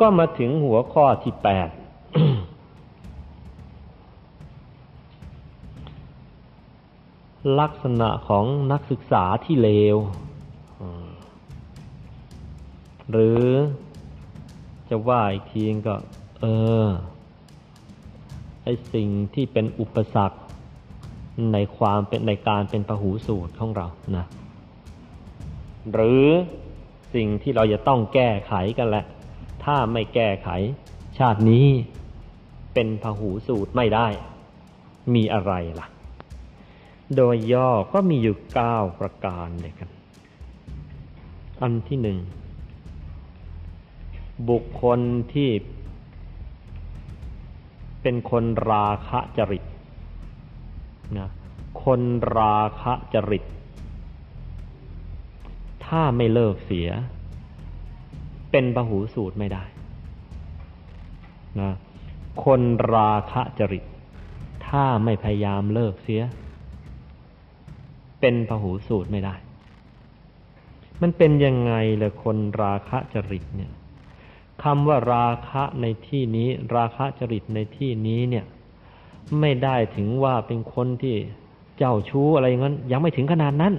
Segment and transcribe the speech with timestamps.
[0.00, 1.68] ก็มาถึงหัวข้อที่แปด
[7.60, 9.96] ลักษณะของนักศึกษาที่เลว
[13.10, 13.44] หรือ
[14.88, 15.94] จะว่าอีกทีก็
[16.40, 16.44] เอ
[16.84, 16.86] อ
[18.64, 20.38] ไอสิ่งที่เป็นอุปสรรค
[21.52, 23.86] ในความเป็นในการเป็นพหูสูตรของเรา
[24.16, 24.26] นะ
[25.92, 26.26] หรือ
[27.14, 29.04] สิ่งที่เราจะต้องแก้ไขกันแหละ
[29.66, 30.48] ถ้าไม่แก้ไข
[31.18, 31.66] ชาตินี้
[32.74, 34.08] เป็นพหูสูตรไม่ได้
[35.14, 35.86] มีอะไรล่ะ
[37.16, 39.90] โดยย่อก็มีอยู่เก้าประการเลยกัน
[41.62, 42.18] อันที่หนึ่ง
[44.48, 45.00] บุคคล
[45.32, 45.50] ที่
[48.02, 49.64] เป็นคนราคะจริต
[51.18, 51.30] นะ
[51.84, 52.00] คน
[52.38, 53.44] ราคะจริต
[55.86, 56.88] ถ้าไม่เลิกเสีย
[58.50, 59.64] เป็นปหูสูตรไม่ได้
[61.60, 61.72] นะ
[62.44, 62.60] คน
[62.94, 63.84] ราคะจริต
[64.66, 66.22] ถ้าไม่พยายามเลิกเสีย
[68.20, 69.34] เป็นพหูสูตรไม่ได้
[71.02, 73.72] มันเป็นยังไงเลยคนราคะจริตเนี่ย
[74.62, 78.44] คำว่าราคะในที่นี้ ราคะจริตในที่นี้เนี่ย
[79.40, 81.14] ไม่ได้ถึงว่าเป็นคนที่
[81.78, 83.74] เจ้าชู้อะไรอย่างนั้น ยังไม่ถึงขนาดนั้น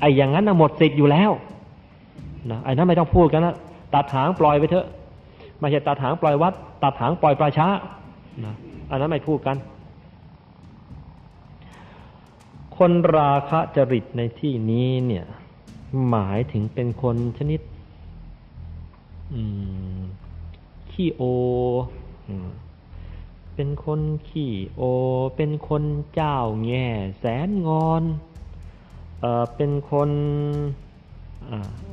[0.00, 1.30] ไอ้อย่างนั้นหมดสิทธิ์อยู่แล้ว
[2.50, 3.54] นะไอ้นั้นไม่ต้องพูดกันนะ
[3.94, 4.86] ตัดหางปล่อยไปเถอะ
[5.58, 7.68] ไม่ใช่ตัดหางปล่อยวัด ตัดหางปล่อยปลาช้า
[8.44, 8.54] นะ
[8.90, 9.56] อันนั้นไม่พูดกัน
[12.76, 15.26] คนราคะจริตในที่นี้เนี่ย
[16.10, 17.60] หมายถึงเป็นคนชนิด
[20.90, 21.22] ขี้โอ
[23.54, 24.82] เป็นคนขี้โอ
[25.36, 25.82] เป็นคน
[26.14, 26.86] เจ้าแง่
[27.18, 28.02] แสนงอน
[29.20, 30.10] เออเป็นคน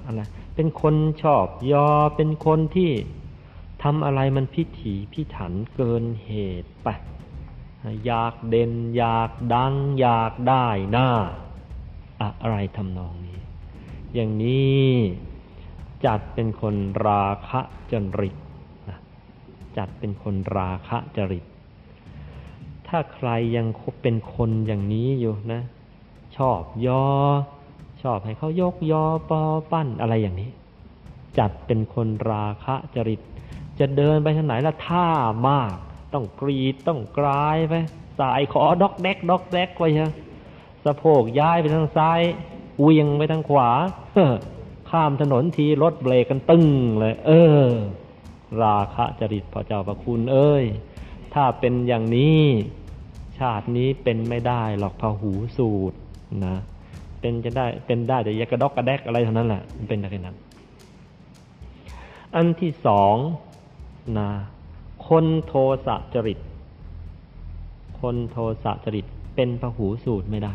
[0.05, 0.21] อะไร
[0.61, 2.91] เป็นคนชอบยอ เป็นคนที่
[3.83, 6.87] ทำอะไรมันพิถีพิถันเกินเหตุไป
[8.05, 11.09] อยากเด่น อยากดัง อยากได้หน้า
[12.41, 13.39] อะไรทำนองนี้
[14.13, 14.91] อย่างนี้
[16.05, 16.75] จัดเป็นคน
[17.07, 17.59] ราคะ
[17.91, 18.35] จริต
[19.77, 21.45] จัดเป็นคนราคะจริต
[22.87, 23.67] ถ้าใครยัง
[24.01, 25.61] เป็นคนอย่างนี้อยู่นะ
[26.37, 27.05] ชอบยอ
[28.03, 29.41] ชอบให้เขายกยอปอ
[29.71, 30.51] ปั้นอะไรอย่างนี้
[31.37, 33.21] จัดเป็นคนราคะจริต
[33.79, 35.07] จะเดินไปทางไหนละท่า
[35.47, 35.75] มาก
[36.13, 37.73] ต้องกรีดต้องกรายไป
[38.19, 40.11] สายขอดอกแดกดอกแดกไปฮะ
[40.85, 42.21] สะโพกย้ายไปทางซ้าย
[42.81, 43.69] เวียงไปทางขวา
[44.89, 46.65] ข้ามถนนทีรถเบรกกันตึ้ง
[46.99, 47.31] เลย เอ
[47.67, 47.71] อ
[48.63, 50.65] ราคะจริตพระเจ้าประคุณ เอ้ย
[51.33, 52.41] ถ้าเป็นอย่างนี้
[53.37, 55.97] ชาตินี้เป็นไม่ได้หรอกพหูสูตร
[56.45, 56.55] นะ
[57.21, 60.35] เป็นจะได้เป็นได้แต่ยากระดอกกระแดกอะไรเท่านั้นแหละมันเป็นอะไรนั้น
[62.35, 63.15] อันที่สอง
[64.17, 64.29] นะ
[65.07, 65.53] คนโท
[65.85, 66.39] สะจริต
[67.99, 69.05] คนโทสะจริต
[69.35, 70.53] เป็นพหูสูตรไม่ได้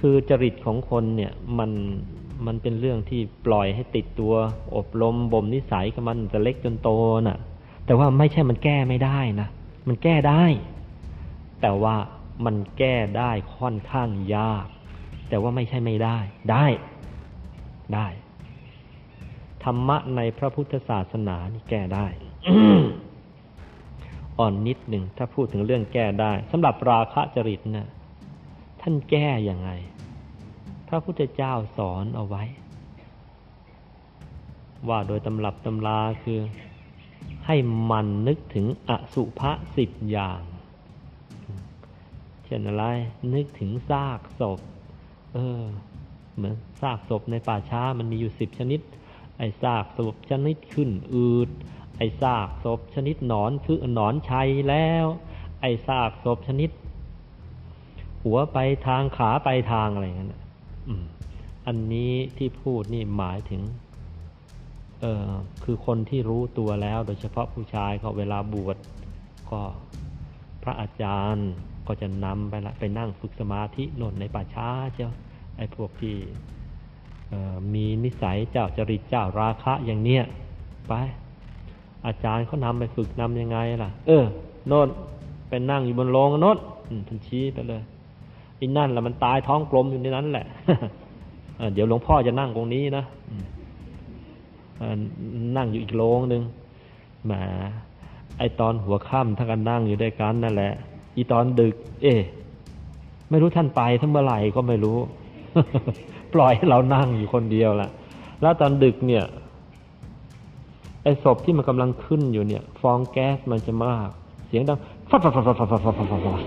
[0.00, 1.70] คือจริตของคนเนี่ยมัน
[2.46, 4.34] มันเป็นเรื่องที่ปล่อยให้ติดตัว
[4.76, 6.90] อบรมบ่มนิสัยกับมันจะเล็กจนโต
[7.26, 7.38] น่ะ
[7.86, 9.48] แต่ว่าไม่ใช่มันแก้ไม่ได้นะ
[9.88, 10.44] มันแก้ได้
[11.60, 11.96] แต่ว่า
[12.44, 14.66] มันแก้ได้ค่อนข้างยาก
[15.28, 16.18] แต่ว่าไม่ใช่ไม่ได้
[16.50, 16.66] ได้
[17.94, 18.06] ได้
[19.64, 22.06] ธรรมะในพระพุทธศาสนานี่แก้ได้
[24.38, 27.88] อ่อนนิดหนึ่งถ้าพูดถึงเรื่องแก้ได้สำหรับราคะจริตนะ่ะ
[28.80, 29.70] ท่านแก้อย่างไง
[30.88, 32.42] พระพุทธเจ้าสอนเอาไว้
[34.88, 36.40] ว่าโดยตำรับตำราคือ
[37.46, 37.56] ให้
[37.90, 40.40] มันนึกถึงอสุภะสิบอย่าง
[42.44, 42.84] เช่นอะไร
[43.34, 44.60] นึกถึงซากศพ
[45.34, 45.62] เออ
[46.36, 48.80] เหมือนซากศพในป่าช้ามันมีอยู่สิบชนิด
[49.38, 51.50] ไอ้ซากศพชนิดขึ้นอืด
[51.96, 55.06] ไอ้ซากศพชนิดหนอนคือหนอนชัยแล้ว
[55.60, 56.70] ไอ้ซากศพชนิด
[58.22, 60.34] หัวไปทางขาไปทางอะไรอย่างนั้น
[61.66, 63.62] อันนี้ที่พูดนี่หมายถึง
[65.00, 65.30] เออ
[65.64, 68.76] คือคนที่รู้ตัวแล้ว โดยเฉพาะผู้ชายก็เวลาบวช
[69.50, 69.60] ก็
[70.62, 71.50] พระอาจารย์
[71.86, 75.10] ก็จะนำไปละไปนั่งฝึกสมาธินนในป่าช้าเจ้า
[75.56, 76.16] ไอ้พวกที่
[77.74, 80.22] มีนิสัยเจ้าจริตเจ้าราคะอย่างเนี้ย
[80.88, 80.92] ไป
[82.06, 84.24] อาจารย์เขานำไปฝึกนํำยังไงล่ะ เออ
[84.68, 84.88] โน่น
[85.48, 86.58] ไปนั่งอยู่บนโลงโน่น
[87.08, 87.82] ท่านชี้ไปเลย
[88.58, 90.46] อ้นั่นแหละมันตายท้องกลมอยู่ในนั้นแหละ
[91.74, 93.04] เดี๋ยวหลวงพ่อจะนั่งตรงนี้นะ
[95.56, 96.42] นั่งอยู่อีกโรงหนึ่ง
[97.26, 97.32] แหม
[98.38, 100.72] ไอตอนหัวค่ำท่านกันนั่งอยู่ด้วยกันนั่นแหละ
[101.16, 102.14] อีตอนดึก เอ๊
[103.30, 104.98] ไม่รู้ท่านไปทั้งเมื่อไหร่ก็ไม่รู้
[106.34, 107.90] ปล่อยให้เรานั่งอยู่คนเดียวละ
[108.42, 109.24] แล้วตอนดึกเนี่ย
[111.02, 114.08] ไอ้ศพที่มันกำลังขึ้นอยู่เนี่ย ฟองแก๊สมันจะมาก
[114.46, 114.78] เสียงดัง
[115.10, 116.40] ฟัดฟัดฟัดฟัดฟัดฟัดฟัดฟัดฟัด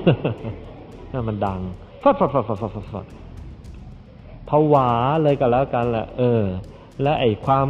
[1.11, 1.59] นั่นมันดัง
[2.03, 3.05] ฟัดฟัดฟัดฟัดฟัดฟัดฟัด
[4.49, 4.89] ผวา
[5.21, 6.43] เลยก็แล้วกันแหละเออ
[7.01, 7.67] และไอ้ความ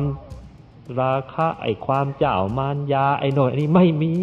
[1.00, 4.14] ราคะไอ้ความเจ้ามารยาไอ้โน่นไอ้นี่ไม่มี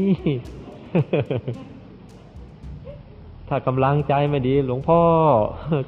[3.57, 5.01] ถ้ากำลังใจไม่ดี หลวงพ่อ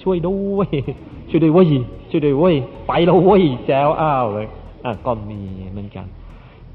[0.02, 0.68] ช่วยด้วย
[1.30, 1.68] ช่วยด้วยเว้ย
[2.10, 2.56] ช่วยด้วยเว้ย
[2.88, 4.46] ไปแล้วเว้ยแจวอ้าวเลย
[4.84, 5.40] อะก็มี
[5.72, 6.06] เหมือนกัน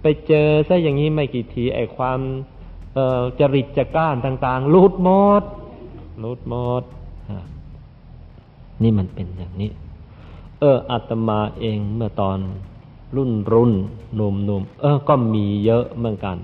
[0.01, 2.19] ไปเจอซะอย่างนี้ไม่กี่ทีไอ้ความ
[2.93, 5.09] เอ่อจริตจักร้านต่าง ๆลุดหม
[5.41, 5.43] ด
[6.23, 6.83] ลุดหมด
[7.29, 7.39] อะ
[8.83, 9.71] นี่มันเป็นอย่างนี้
[10.59, 12.37] เอออาตมาเองเมื่อตอน
[13.15, 13.71] รุ่นรุ่น
[14.15, 16.37] หนุ่มหนุ่มเออ ก็มีเยอะเหมือนกัน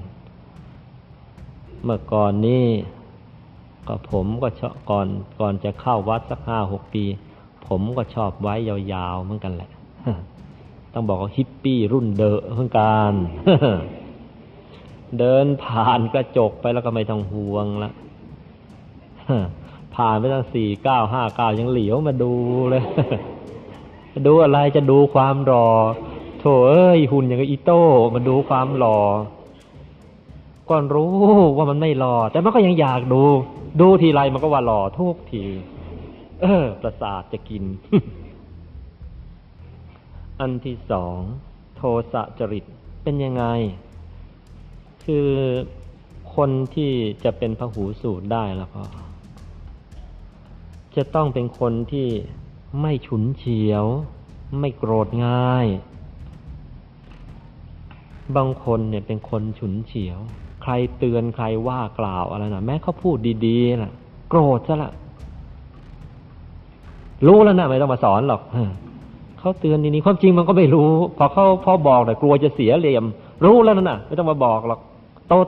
[1.83, 2.65] เมื่อก่อนนี้
[3.87, 5.07] ก็ผมก็ชอบก่อน
[5.39, 7.03] ก่อนจะเข้าวัดสักห้าหกปี
[7.67, 9.69] ผมก็ชอบไว้ยาวๆเหมือนกันแหละ
[10.93, 13.11] ต้องบอกว่าฮิปปี้รุ่นเดอะเหมือนกัน
[15.19, 17.91] เดินผ่านกระจกไปแล้วก็ไม่ต้องห่วงละ
[19.95, 22.33] ผ่านไปตั้งสี่เก้าห้าเก้ายังเหลียวมาดู
[22.69, 22.83] เลย
[24.27, 25.67] ดูอะไรจะดูความรอ
[26.39, 28.99] โถเอ้ยหุ่นอย่างกับอีโต้มาดูความหล่อ
[30.69, 31.13] ก็รู้
[31.57, 33.23] ว่ามันไม่หล่อแต่มันก็ยังอยากดู
[33.79, 35.43] ดูทีไรมันก็ว่าหล่อทุกที
[36.41, 37.63] เออ ประสาทจะกิน
[40.39, 41.19] อันที่สอง
[41.75, 41.81] โท
[42.13, 42.65] สะจริต
[43.03, 43.45] เป็นยังไง
[45.05, 45.29] คือ
[46.35, 46.91] คนที่
[47.23, 48.83] จะเป็นพหูสูตรได้แล้วก็
[50.95, 52.07] จะต้องเป็นคนที่
[52.81, 53.85] ไม่ฉุนเฉียว
[54.59, 55.67] ไม่โกรธง่าย
[58.35, 60.19] บางคนเนี่ยเป็นคนฉุนเฉียว
[60.69, 63.91] รเตือนใครว่ากล่าวอะไรนะแม้เขาพูดดีๆนะ
[64.29, 64.91] โกรธซะละ
[67.27, 68.41] รู้แล้วนะไม่ต้องมาสอนหรอก
[69.39, 73.05] เขาเตือนดีๆความจริงมันก็ไม่รู้ พอเขาพอบอกแต่กลัวจะเสียเหลี่ยม
[73.45, 74.79] รู้แล้วน่ะไม่ต้องมาบอกหรอก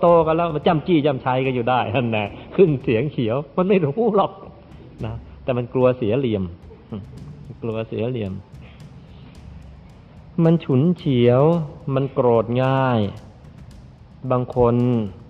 [0.02, 4.32] โตๆกันแล้วมาจำจี้จำชัยกันอยู่ได้นั่นแหละขึ้นเสียงเขียว มันไม่รู้หรอก
[5.06, 5.14] นะ
[5.44, 6.44] แต่มันกลัวเสียเหลี่ยม
[7.62, 8.34] กลัวเสียเหลี่ยม
[10.44, 11.42] มันฉุนเฉียว
[11.96, 13.00] มันโกรธง่าย
[14.32, 14.76] บางคน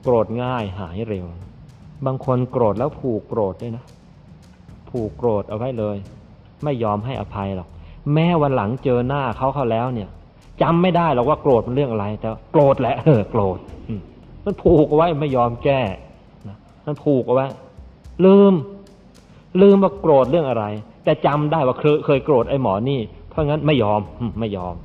[0.04, 1.26] โกรธง่ายหายเร็ว
[2.06, 3.86] บางคนโกรธแล้วผูกโกรธด้วยนะ
[4.90, 5.98] ผูกโกรธเอาไว้เลย
[6.64, 7.70] ไม่ยอมให้อภัยหรอก
[8.14, 10.10] แม้วันหลังเจอหน้าเขาเขาแล้วเนี่ย
[10.62, 13.60] จำไม่ได้หรอกว่าโกรธมันเรื่องอะไร แต่โกรธแหละเออโกรธ
[14.46, 15.82] มันผูกเอาไว้ไม่ยอมแก้
[16.48, 17.48] นะมันผูกเอาไว้
[18.26, 18.54] ลืม
[19.62, 20.66] ลืมว่าโกรธเรื่องอะไร
[21.04, 23.00] แต่จำได้ว่าเคยเคยโกรธไอ้หมอนี่
[23.30, 24.02] เพราะงั้นไม่ยอม
[24.40, 24.76] ไม่ยอม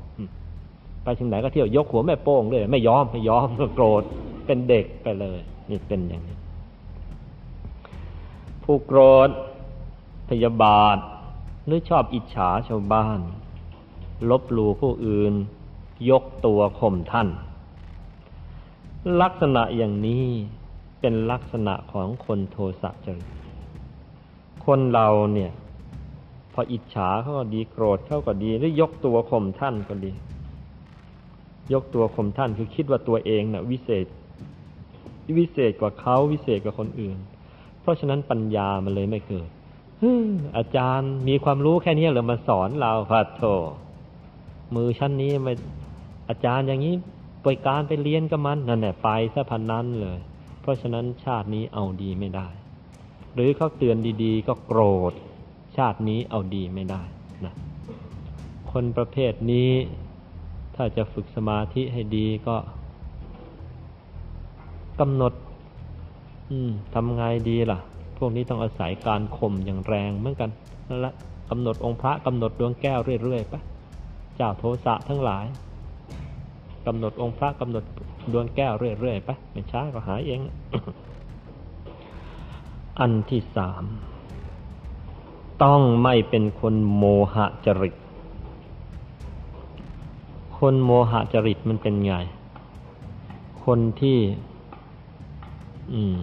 [1.04, 4.02] ไปถึงไหนก็เที่ยวยกหัวแม่โป้งเลยไม่ยอมไม่ยอมโกรธ
[4.46, 5.38] เป็นเด็กไปเลย
[5.70, 6.36] นี่เป็นอย่างนี้
[8.62, 9.30] ผู้โกรธ
[10.28, 10.98] พยาบาท
[11.66, 13.20] หรือชอบอิจฉาชาวบ้าน
[14.30, 15.34] ลบหลู่ผู้อื่น
[16.10, 17.28] ยกตัวข่มท่าน
[19.20, 20.24] ลักษณะอย่างนี้
[21.00, 23.28] เป็นลักษณะของคนโทสะจริต
[24.64, 25.52] คนเราเนี่ย
[26.52, 30.12] พออิจฉาเขาก็ดีโกรธเขาก็ดี หรือยกตัวข่มท่านก็ดี
[31.72, 34.06] ยกตัวข่มท่านคือคิดว่าตัวเองนะ่ะวิเศษ
[35.38, 37.16] วิเศษกว่าเขาวิเศษกว่าคนอื่น
[37.80, 39.48] เพราะฉะนั้นปัญญามันเลยไม่เกิด
[40.56, 43.42] อาจารย์มีความรู้แค่นี้เหรือมาสอนเราพัดโถ
[44.74, 45.52] มือชั้นนี้ไม่
[46.28, 46.94] อาจารย์อย่างนี้
[47.42, 50.18] ไปการไปเรียนกับมันนั่นแหละไปซะพันนั้นเลย
[50.60, 52.48] เพราะฉะนั้นชาตินี้เอาดีไม่ได้
[53.34, 55.12] หรือเขาเตือนดี ๆ ก็โกรธ
[55.76, 57.02] ชาตินี้เอาดีไม่ได้
[57.44, 57.54] นะ
[58.72, 59.70] คนประเภทนี้
[60.74, 62.56] ถ้าจะฝึกสมาธิให้ดีก็
[65.00, 65.32] กำหนด
[66.94, 67.78] ทำไงดีล่ะ
[68.18, 70.50] พวกนี้ต้องอาศัยการข่มอย่างแรงเหมือนกัน
[70.88, 71.14] นั่นแหละ
[71.50, 73.54] กำหนดองค์พระกำหนดดวงแก้วเรื่อยๆไป
[74.36, 75.46] เจ้าโทสะทั้งหลาย
[76.86, 77.84] กำหนดองค์พระกำหนด
[78.32, 80.40] ดวงแก้วเรื่อยๆไปไม่ช้าก็หายเอง
[83.00, 83.84] อันที่สาม
[85.62, 87.04] ต้องไม่เป็นคนโม
[87.34, 87.94] หะจริต
[90.68, 92.12] คนโมหะจริตมันเป็นไง
[93.64, 94.18] คนที่
[95.92, 96.22] อืม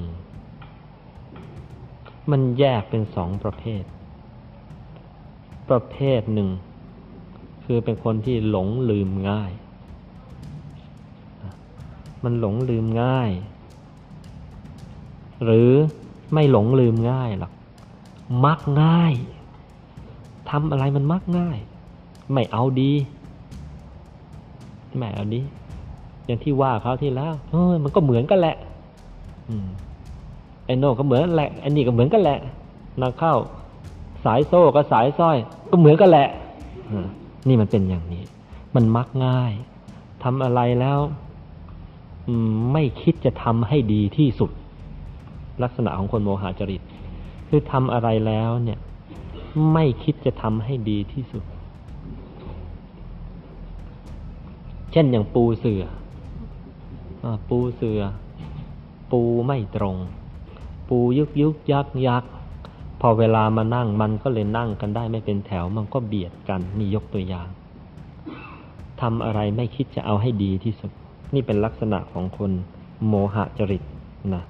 [2.31, 3.83] มันแยกเป็นสองประเภท
[5.69, 6.50] ประเภทหนึ่ง
[7.63, 9.51] คือเป็นคนที่หลงลืมง่าย
[12.24, 13.31] มันหลงลืมง่าย
[15.43, 15.71] หรือ
[16.33, 17.51] ไม่หลงลืมง่ายหรอก
[18.45, 19.13] มักง่าย
[20.50, 21.57] ทำอะไรมันมักง่าย
[22.33, 22.93] ไม่เอาดี
[24.98, 25.41] ไม่เอาดี
[26.25, 28.55] อย่างที่ว่าเขาที่แล้วเฮ้ยมันก็เหมือนกันแหละ
[29.50, 29.67] อืม
[30.65, 32.39] ไอ้โน่ก็เหมือนแหละไอ้นี่ก็เหมือนกันแหละ
[33.01, 33.33] นาเข้า
[34.25, 35.38] สายโซ่กับสายสร้อย
[35.71, 36.27] ก็เหมือนกันแหละ
[37.48, 38.24] นี่มันเป็นอย่างนี้
[38.75, 39.53] มันมักง่าย
[40.24, 41.00] ทำอะไรแล้ว
[42.74, 44.51] ไม่คิดจะทำให้ดีที่สุด
[45.63, 46.81] ลักษณะของคนโมหะจริต
[47.48, 48.79] คือทำอะไรแล้วเนี่ย
[49.74, 51.43] ไม่คิดจะทำให้ดีที่สุด
[54.91, 55.83] เช่นอย่างปูเสือ
[57.24, 58.01] อปูเสือ
[59.12, 59.98] ปูไม่ตรง
[60.89, 62.24] ปูยุกยุกยักยัก
[63.01, 67.48] พอเวลามานั่งมันก็เลยนั่งกันได้ไม่เป็นแถวมันก็เบียดกันนี่ยกตัวอย่าง
[69.01, 70.91] ทำอะไรไม่คิดจะเอาให้ดีที่สุด
[71.33, 72.51] นี่เป็นลักษณะของคน
[73.07, 73.83] โมหะจริต
[74.33, 74.43] นะ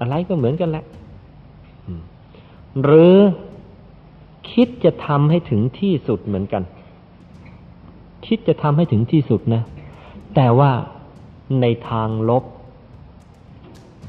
[0.00, 0.84] อะไรก็เหมือนกันแหละ
[2.82, 3.16] หรือ
[4.52, 6.62] คิดจะทำให้ถึงที่สุดเหมือนกัน
[8.26, 9.62] คิดจะทำให้ถึงที่สุดนะ
[10.36, 10.70] แต่ว่า
[11.60, 12.44] ในทางลบ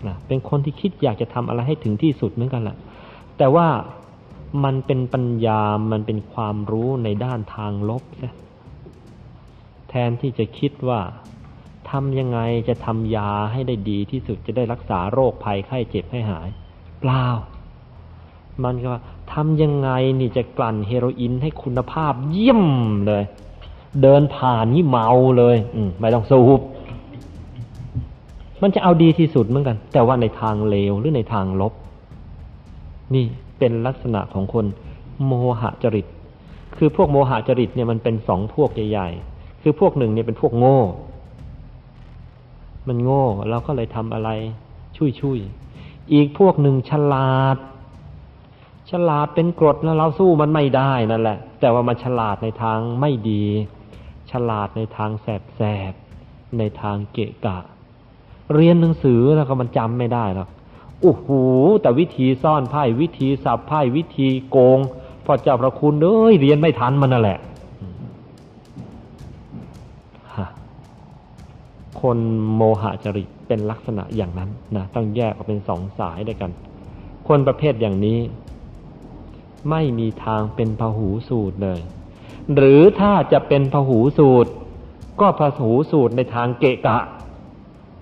[0.08, 2.78] นะเป็นคนที่คิดอยากจะทำอะไรให้ถึงที่สุดเหมือนกันแหละ
[3.38, 3.68] แต่ว่า
[4.64, 8.32] มันเป็นปัญญา มันเป็นความรู้ในด้านทางลบใช่
[9.90, 11.00] แทนที่จะคิดว่า
[11.90, 16.48] ทำยังไงจะทำยาให้ได้ดีที่สุดจะได้รักษาโรคภัยไข้เจ็บให้หาย
[17.00, 17.26] เปล่า
[18.64, 19.02] มันก็ว่า
[19.34, 22.64] ทำยังไงนี่จะกลั่นเฮโรอีนให้คุณภาพเยี่ยม
[23.08, 23.24] เลย
[24.02, 26.60] เดินผ่านนี่เมาเลยอืไม่ต้องสูบ
[28.62, 31.74] มันจะเอาดีที่สุดเหมือนกัน แต่ว่าในทางเลวหรือในทางลบ
[33.16, 33.26] นี่
[33.60, 34.66] เป็นลักษณะของคน
[35.26, 36.08] โมหะจริต
[36.78, 40.80] คือพวกโมหะจริตเนี่ยมันเป็นสองพวกใหญ่ๆ คือพวกหนึ่งเนี่ยเป็นพวกโง่
[42.88, 44.30] มันโง่เราก็เลยทำอะไร
[44.98, 45.40] ช่วย
[46.14, 47.58] อีกพวกหนึ่งฉลาด
[48.92, 53.44] ฉลาดเป็นกรดแล้วเราสู้มันไม่ได้นั่นแหละ แต่ว่ามันฉลาดในทางไม่ดี
[54.32, 57.58] ฉลาดในทางแสบๆในทางเกะกะ
[58.54, 60.50] เรียนหนังสือแล้วก็มันจำไม่ได้หรอก
[61.02, 61.28] โอ้โห
[61.82, 64.80] แต่วิธีซ่อนไพ่วิธีสับไพ่วิธีโกง
[65.26, 67.40] พอเจ้าพระคุณเอ้ยเรียนไม่ทันมันนั่นแหละ
[72.02, 72.18] คน
[72.56, 76.52] โมหะจริตเป็นลักษณะอย่างนั้นนะต้องแยกออกเป็นสองสายด้วยกัน
[77.28, 78.20] คนประเภทอย่างนี้
[79.70, 81.80] ไม่มีทางเป็นพหูสูตรเลย
[82.56, 84.52] หรือถ้าจะเป็นพหูสูตร
[85.20, 86.98] ก็พหูสูตรในทางเกะกะ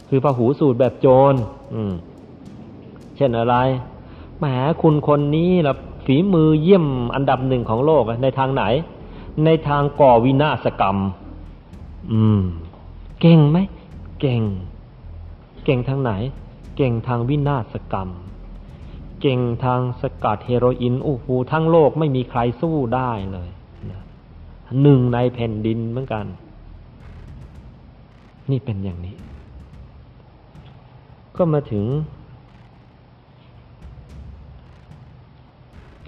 [0.09, 1.33] คือพหูสูตรแบบโจร
[3.15, 3.55] เช่นอะไร
[4.37, 4.45] แหม
[4.81, 5.73] คุณคนนี้ละ
[6.05, 6.85] ฝีมือเยี่ยม
[7.15, 8.63] อันดับหนึ่งของโลกในทางไหน
[9.45, 10.97] ในทางก่อวินาศกรรม
[12.11, 12.41] อืม
[13.21, 13.57] เก่งไหม
[14.19, 14.41] เก่ง
[15.65, 16.11] เก่งทางไหน
[16.75, 18.09] เก่งทางวินาศกรรม
[19.21, 23.49] เก่งทางสกัดเฮโรอีนโอ้โหทั้งโลกไม่มีใครสู้ได้เลย
[24.81, 26.25] หนึ่งในแผ่นดินเหมือนกัน
[28.51, 29.15] นี่เป็นอย่างนี้
[31.37, 31.85] ก็มาถึง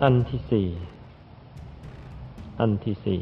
[0.04, 0.68] อันที่สี่
[2.60, 3.22] อันที่สี่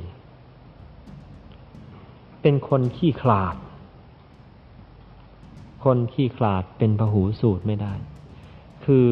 [2.42, 3.56] เป็นคนขี้ขลาด
[5.84, 7.94] คนขี้ขลาดเป็นพหูสูตรไม่ได้
[8.86, 9.08] คือ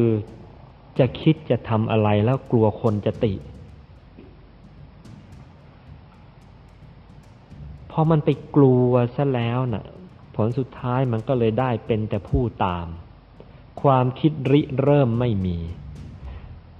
[0.98, 3.32] จะคิดจะทำอะไรแล้วกลัวคนจะติ
[7.96, 9.84] พอมันไปกลัวซะแล้วนะ่ะ
[10.34, 12.86] ผลสุดท้ายมันก็เลยได้เป็นแต่ผู้ตาม
[13.82, 15.58] ความคิดริเริ่มไม่มี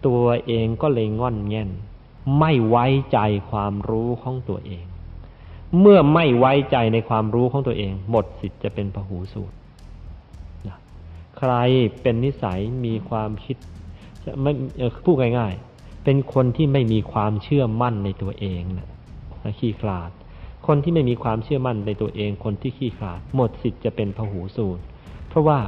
[0.06, 1.71] ตัวเองก็เลยงอนแง่น
[2.38, 3.18] ไม่ไว้ใจ
[3.50, 4.85] ความรู้ของตัวเอง
[5.80, 9.56] เมื่อไม่ไว้ใจในความรู้ของตัวเอง หมดสิทธิ์จะเป็นพหูสูตร
[11.38, 11.52] ใคร
[12.02, 13.56] เป็นนิสัยมีความคิด
[14.42, 14.52] ไม่
[15.04, 18.88] พูดง่ายๆ เป็นคนที่ไม่มีความเชื่อมั่นในตัวเองนะ
[19.59, 20.11] ขี้ขลาด
[20.66, 24.83] คนที่ไม่มีความเชื่อมั่นในตัวเองคนที่ขี้ขลาดหมดสิทธิ์จะเป็นพหูสูตร
[25.28, 25.59] เพราะว่า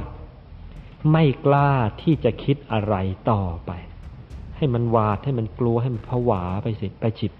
[1.11, 2.95] ไม่กล้าที่จะคิดอะไร
[3.31, 3.71] ต่อไป
[4.57, 7.31] ให้มันวาดให้มันกลัวให้มันผวาไปสิไปจิต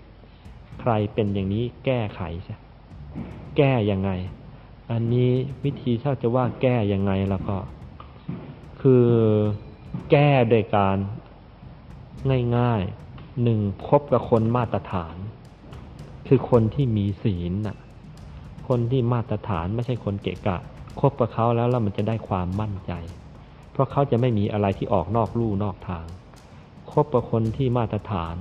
[0.80, 2.58] ใครเป็นอย่างนี้แก้ไขใช่
[3.58, 4.12] แก้ยังไง
[4.92, 5.32] อันนี้
[5.64, 7.58] วิธีถ้าจะว่าแก้ยังไงแล้วก็
[8.82, 9.06] คือ
[10.12, 10.98] แก้โดยการ
[12.58, 15.16] ง่ายๆหนึ่งคบกับคนมาตรฐาน
[16.28, 17.78] คือคนที่มีศีลน่ะ
[18.68, 20.58] คนที่มาตรฐานไม่ใช่คนเกะกะ
[21.00, 22.92] คบกับเขาแล้วแล้วมันจะได้ความมั่นใจ
[23.72, 26.06] เพราะเขาจะไม่มีอะไรที่ออกนอกลู่นอกทาง
[26.92, 28.36] คบกับคนที่มาตรฐาน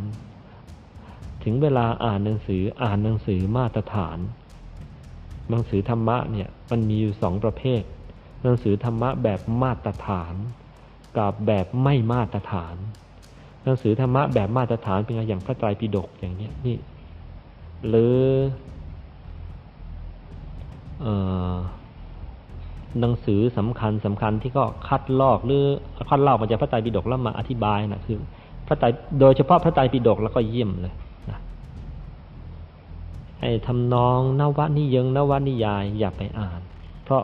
[1.45, 4.19] ถึงเวลาอ่านหนังสืออ่านหนังสือมาตรฐาน
[5.51, 7.83] หนังสือธรรมะเนี่ยมันมีอยู่สองประเภท
[8.43, 10.35] หนังสือธรรมะแบบมาตรฐาน
[11.19, 12.77] กับแบบไม่มาตรฐาน
[13.65, 16.77] หนังสือธรรมะแบบมาตรฐานเป็นอย่างพระไตรปิฎกอย่างเนี้ยนี่
[17.89, 18.17] หรือ
[23.01, 25.65] หนังสือสำคัญสำคัญที่ก็คัดลอกหรือ
[26.09, 28.19] คัดลอกมาจากพระไตรปิฎกแล้วมาอธิบายนะคือ
[28.67, 28.87] พระไตร
[29.21, 30.95] โดยเฉพาะพระไตรปิฎกแล้วก็เยี่ยมเลย
[31.31, 31.39] นะ
[33.41, 36.61] ไอ้ทำนองนวนิยงนวนิยายอย่าไปอ่าน
[37.05, 37.23] เพราะ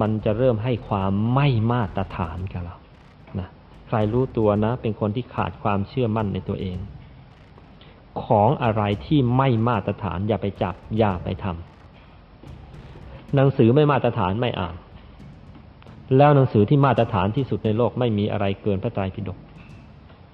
[0.00, 2.76] มันจะเริ่มให้ความไม่มาตรฐานกับเรา
[3.38, 3.48] นะ
[3.86, 6.76] ใครรู้ตัวนะ เป็นคนที่ขาดความเชื่อมั่นในตัวเอง
[8.24, 14.76] ของอะไรที่ไม่มาตรฐาน อย่าไปจับ อย่าไปทำหนังสือไม่มาตรฐานไม่อ่าน
[16.16, 19.38] แล้วหนังสือที่มาตรฐานที่สุดในโลกไม่มีอะไรเกินพระไตรปิฎก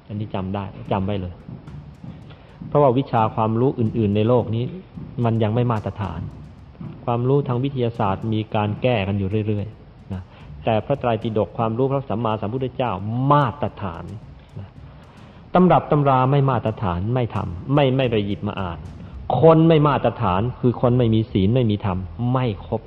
[0.09, 1.35] อันนี้จำได้จำไว้เลย
[2.69, 4.65] เพราะว่าวิชาความรู้อื่น ๆ ในโลกนี้
[5.25, 6.21] มันยังไม่มาตรฐาน
[7.05, 10.23] ความรู้ทางวิทยาศาสตร์มีการแก้กันอยู่เรื่อยๆนะ
[10.65, 12.93] แต่พระไตรปิฎกความรู้พระสัมมาสัมพุทธเจ้า
[13.33, 14.05] มาตรฐาน
[15.55, 18.79] ตำรับตำราไม่มาตรฐานไม่ทำไม่ไม่ไปหยิบมาอ่าน
[19.41, 21.99] คนไม่มาตรฐานคือคนไม่มีศีลไม่มีธรรม
[22.33, 22.83] ไม่ครบ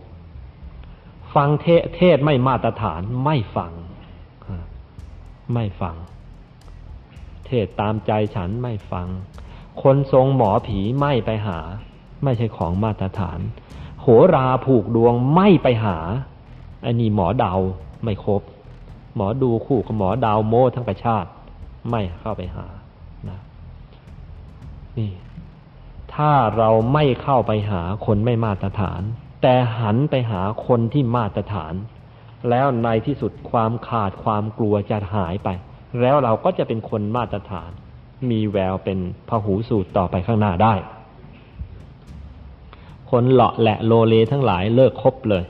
[1.35, 1.65] ฟังเท
[1.95, 3.71] เทศไม่มาตรฐานไม่ฟัง
[5.53, 5.95] ไม่ฟัง
[7.45, 9.07] เทศตามใจฉันไม่ฟัง
[9.81, 11.59] คนทรงหมอผีไม่ไปหา
[12.23, 13.39] ไม่ใช่ของมาตรฐาน
[14.01, 15.97] โหราผูกดวงไม่ไปหา
[16.85, 17.55] อันนี้หมอเดา
[18.03, 18.41] ไม่ครบ
[19.15, 21.29] หมอดูคู่กับหมอดาวโม้ทั้งประชาติ
[21.91, 22.67] ไม่เข้าไปหา
[23.29, 23.39] นะ
[24.97, 25.11] นี่
[26.15, 29.01] ถ้าเราไม่เข้าไปหาคนไม่มาตรฐาน
[29.41, 31.73] แต่หันไปหาคนที่มาตรฐาน
[32.49, 35.49] แล้วในที่สุดความขาดความกลัวจะหายไป
[36.01, 37.69] แล้วเราก็จะเป็นคนมาตรฐาน
[38.29, 38.99] มีแววเป็น
[39.29, 40.73] พหูสูตรต่อไปข้างหน้าได้
[43.11, 45.43] คนเลาะแหละโลเลทั้งหลายเลิกคบเลย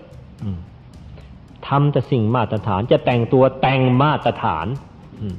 [1.67, 4.67] ทำแต่สิ่งมาตรฐานจะแต่งตัวแต่งมาตรฐาน
[5.31, 5.33] ม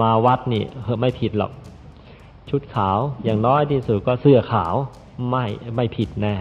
[0.00, 1.52] มาวัดนี่เไม่ผิดหรอก
[2.50, 4.74] ชุดขาวอย่างน้อยที่สุดก็เสื้อขาว
[5.30, 5.44] ไม่
[5.76, 6.36] ไม่ผิดแน่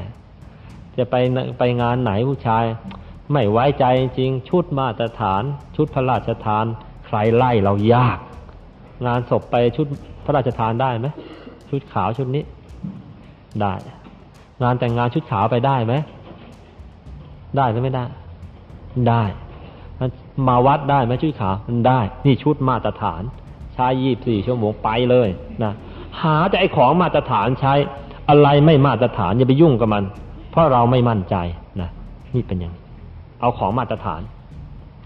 [0.97, 1.15] จะไป
[1.59, 2.63] ไปงานไหนผู้ชาย
[3.31, 5.43] ไม่ไว้ใจจริงชุดมาตรฐาน
[5.75, 6.65] ชุดพระราชทาน
[7.05, 8.17] ใครไล่เรายาก
[9.07, 9.87] งานศพไปชุด
[10.25, 11.07] พระราชทานได้ไหม
[11.69, 12.43] ชุดขาวชุดนี้
[13.61, 13.73] ได้
[14.63, 15.93] งานแต่งงานชุดขาวไปได้ไหม
[17.57, 18.05] ได้หรือไม่ได้
[19.09, 19.23] ได้
[20.47, 23.21] มาวัดได้ไหมชุดขาวมันได้ นี่ชุดมาตรฐาน
[23.73, 25.29] ใช้ยี่บสี่ชั่วโมงไปเลย
[25.63, 25.73] นะ
[26.21, 27.73] หาแต่ไอของมาตรฐานใช้
[28.29, 30.03] อะไรไม่มาตรฐานอย่าไปยุ่งกับมัน
[30.51, 31.35] เพราะเราไม่มั่นใจ
[31.81, 31.89] นะ
[32.35, 32.73] นี่เป็นอย่าง
[33.39, 34.21] เอาของมาตรฐาน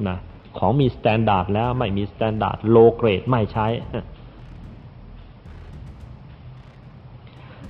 [0.08, 0.18] นะ
[0.58, 3.68] ของมี standard แล้วไม่มี standard low grade ไม่ใช้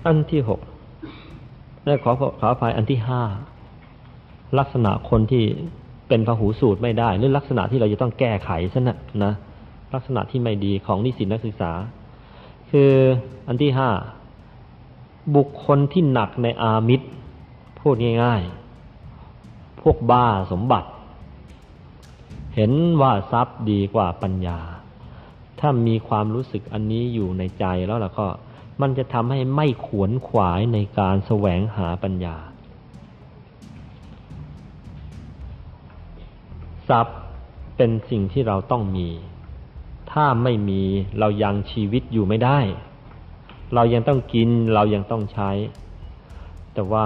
[0.05, 0.59] อันที่หก
[1.83, 3.23] และขอขออภัยอันที่ห้า
[4.57, 5.45] ลักษณะคนที่
[6.07, 9.33] เป็นพหูสูตรไม่ได้หรือลักษณะที่เราจะต้องแก้ไขซะนะนะ
[9.93, 11.71] ลักษณะที่ไม่ดีของนิสิตนักศึกษา
[12.71, 12.91] คือ
[13.47, 13.89] อันที่ห้า
[15.35, 17.07] บุคคลที่หนักในอามิตร
[17.79, 18.41] พูดง่าย
[19.11, 20.89] ๆ พวกบ้าสมบัติ
[22.55, 24.59] เห็นว่าทรัพย์ดีกว่าปัญญา
[25.59, 28.27] ถ้ามีความรู้สึกอันนี้อยู่ในใจแล้วล่ะก็
[28.81, 32.35] มันจะทำให้ไม่ขวนขวายในการแสวงหาปัญญา
[36.93, 37.17] ทรัพย์
[37.77, 39.09] เป็นสิ่งที่เราต้องมี
[40.11, 40.81] ถ้าไม่มี
[41.19, 42.59] เรายังชีวิตอยู่ไม่ได้
[43.75, 45.51] เรายังต้องกินเรายังต้องใช้
[46.73, 47.05] แต่ว่า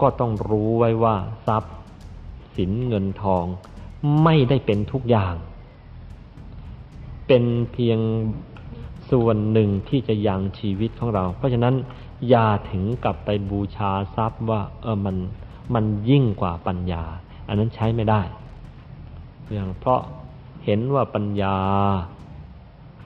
[0.00, 1.16] ก็ต้องรู้ไว้ว่า
[1.46, 1.74] ทรัพย์
[2.56, 3.44] สินเงินทอง
[4.22, 5.34] ไม่ได้เป็นทุกอย่าง
[7.26, 7.98] เป็นเพียง
[9.10, 11.74] ส่วนหนึ่งที่จะยังชีวิตของเรา เพราะฉะนั้น
[12.28, 15.16] อย่าถึงกับไปบูชาทรัพย์ว่าเออมัน
[15.74, 17.04] มันยิ่งกว่าปัญญา
[17.48, 18.22] อันนั้นใช้ไม่ได้
[19.44, 20.00] เพียงเพราะ
[20.64, 21.56] เห็นว่าปัญญา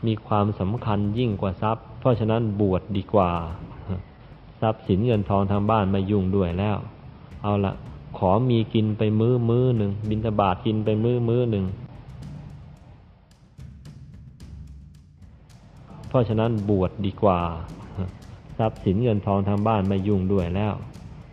[0.06, 3.30] มีความสำคัญยิ่งกว่าทรัพย์ เพราะฉะนั้นบวชดดีกว่า
[4.60, 6.76] ทรัพย์สินเงินทองทางบ้านไม่ยุ่งด้วยแล้ว
[7.42, 7.72] เอาละ
[8.18, 11.64] ขอมีกินไปมื้อมื้อหนึ่งบินทบาทกินไปมื้อมื้อหนึ่ง
[16.08, 17.40] เพราะฉะนั้นบวชดดีกว่า
[18.58, 20.74] ทรัพย์สินเงินทองทางบ้านไม่ยุ่งด้วยแล้ว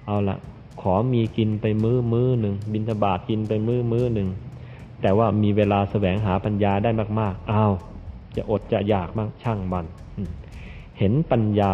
[0.05, 0.37] เอาละ
[0.81, 4.29] ขอมีกินไปมื้อมื้อหนึ่งบินทบาทกินไปมื้อมื้อหนึ่ง
[5.03, 7.73] แต่ว่ามีเวลาแสวงหาปัญญาได้มาก ๆ อ้าว
[8.35, 9.85] จะอดจะอยากมากช่างมัน
[10.99, 11.73] เห็นปัญญา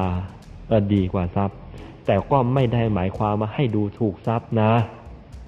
[0.94, 1.58] ดีกว่าทรัพย์
[2.06, 4.72] แต่ก็ไม่ได้หมายความมาให้ดูถูกทรัพย์นะ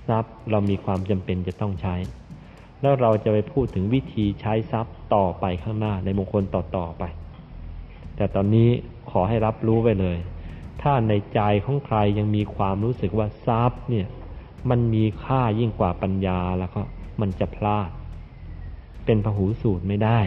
[0.07, 1.95] ทรัพย์เรามีความจำเป็นจะต้องใช้
[2.81, 7.03] แล้วเราจะไปพูดถึงวิธีใช้ทรัพย์ต่อไปข้างหน้าในมงคลต่อๆไป
[8.15, 8.69] แต่ตอนนี้
[9.11, 10.17] ขอให้รับรู้ไว้เลย
[10.81, 14.07] ถ้าในใจของใครยังมีความรู้สึกว่าทรัพย์เนี่ย
[14.69, 16.81] มันมีค่ายิ่งกว่าปัญญาแล้วก็
[17.19, 17.89] มันจะพลาด
[19.05, 20.19] เป็นพหูสูตรไม่ได้